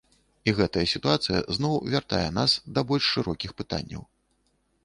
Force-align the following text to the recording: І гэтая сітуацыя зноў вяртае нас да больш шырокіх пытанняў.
І 0.51 0.53
гэтая 0.59 0.85
сітуацыя 0.93 1.41
зноў 1.57 1.75
вяртае 1.97 2.23
нас 2.39 2.57
да 2.79 2.85
больш 2.93 3.05
шырокіх 3.17 3.51
пытанняў. 3.63 4.01